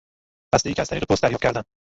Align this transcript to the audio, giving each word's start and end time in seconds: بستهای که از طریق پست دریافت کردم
بستهای 0.55 0.73
که 0.75 0.81
از 0.81 0.87
طریق 0.87 1.03
پست 1.09 1.23
دریافت 1.23 1.43
کردم 1.43 1.63